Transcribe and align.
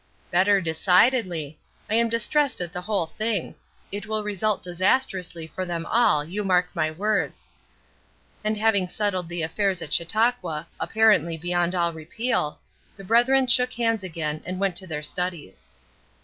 "Better, 0.31 0.59
decidedly. 0.61 1.59
I 1.87 1.93
am 1.93 2.09
distressed 2.09 2.59
at 2.59 2.73
the 2.73 2.81
whole 2.81 3.05
thing. 3.05 3.53
It 3.91 4.07
will 4.07 4.23
result 4.23 4.63
disastrously 4.63 5.45
for 5.45 5.63
them 5.63 5.85
all, 5.85 6.25
you 6.25 6.43
mark 6.43 6.69
my 6.73 6.89
words." 6.89 7.47
And 8.43 8.57
having 8.57 8.89
settled 8.89 9.29
the 9.29 9.43
affairs 9.43 9.79
at 9.79 9.93
Chautauqua, 9.93 10.67
apparently 10.79 11.37
beyond 11.37 11.75
all 11.75 11.93
repeal, 11.93 12.57
the 12.97 13.03
brethren 13.03 13.45
shook 13.45 13.73
hands 13.73 14.03
again 14.03 14.41
and 14.43 14.59
went 14.59 14.75
to 14.77 14.87
their 14.87 15.03
studies. 15.03 15.67